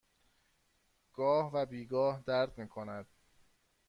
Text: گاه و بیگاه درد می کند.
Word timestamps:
گاه 1.13 1.51
و 1.53 1.65
بیگاه 1.65 2.21
درد 2.21 2.57
می 2.57 2.67
کند. 2.69 3.07